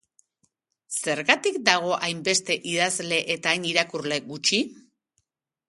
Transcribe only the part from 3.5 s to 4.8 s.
hain irakurle gutxi?